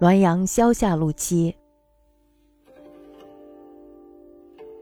[0.00, 1.52] 滦阳萧下路七。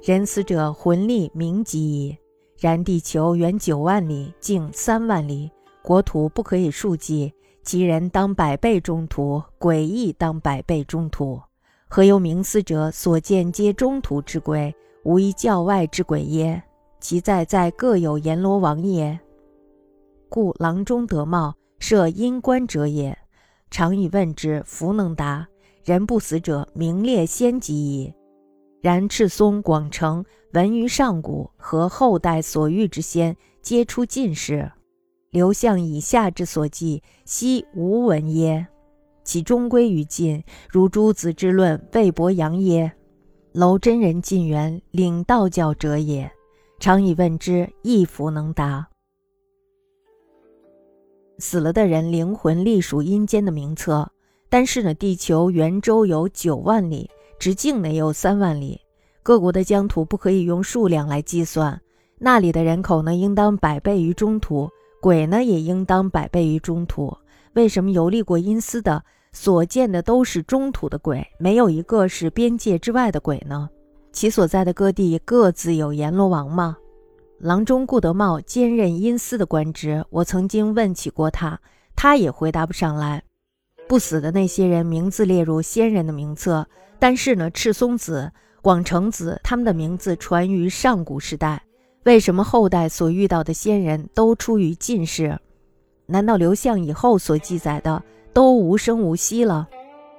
[0.03, 2.19] 人死者魂力明极矣，
[2.61, 5.51] 然地球远九万里，径三万里，
[5.83, 7.33] 国土不可以数计。
[7.63, 11.41] 其人当百倍中土，鬼亦当百倍中土。
[11.89, 14.73] 何由冥思者所见皆中土之鬼，
[15.03, 16.63] 无一教外之鬼耶？
[17.01, 19.19] 其在在各有阎罗王也。
[20.29, 23.17] 故郎中得貌，设阴官者也。
[23.71, 25.47] 常以问之，弗能答。
[25.85, 28.13] 人不死者，名列先级矣。
[28.81, 34.71] 然赤松、广成闻于上古，和后代所遇之仙，皆出进士。
[35.31, 38.67] 刘向以下之所记，悉无闻耶？
[39.23, 42.93] 其终归于尽，如诸子之论，魏伯阳耶？
[43.53, 46.31] 楼真人晋元，领道教者也。
[46.79, 48.89] 常以问之，亦弗能答。
[51.39, 54.11] 死了的人灵魂隶属阴间的名册，
[54.49, 57.11] 但是呢，地球圆周有九万里。
[57.39, 58.81] 直径呢有三万里，
[59.23, 61.79] 各国的疆土不可以用数量来计算。
[62.19, 64.67] 那里的人口呢，应当百倍于中土；
[65.03, 67.15] 鬼呢，也应当百倍于中土。
[67.53, 73.69] 为什么游历过阴司的所见的都是中土的鬼，没有一个是边界之外的鬼呢？
[74.13, 76.79] 其所在的各地各自有阎罗王吗？
[77.39, 81.61] 郎中顾德茂兼任阴司的官职，我曾经问起过他，
[81.95, 83.23] 他也回答不上来。
[83.87, 86.67] 不死的那些人名字列入先人的名册。
[86.99, 91.63] 但是呢，赤松子、广成子他们的名字传于上古时代，
[92.05, 95.39] 为什么后代所遇到的仙人都出于进士？
[96.07, 99.69] 难道刘向以后所记载的都无声无息了？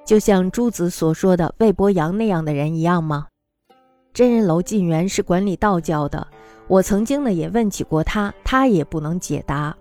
[0.06, 3.26] 就像朱子所说的魏伯阳那样的人一样吗？
[4.14, 6.24] 真人楼晋元是管理道教的，
[6.68, 9.74] 我曾经呢也问起过他，他也不能解答。